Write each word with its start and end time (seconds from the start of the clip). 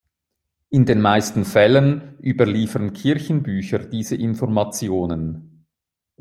In 0.71 0.87
den 0.87 0.99
meisten 0.99 1.45
Fällen 1.45 2.17
überliefern 2.23 2.93
Kirchenbücher 2.93 3.77
diese 3.77 4.15
Informationen. 4.15 5.67